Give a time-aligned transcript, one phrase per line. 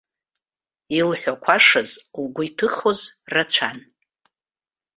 [0.97, 1.91] Илҳәақәашаз,
[2.23, 2.99] лгәы иҭыхоз
[3.33, 3.77] рацәан.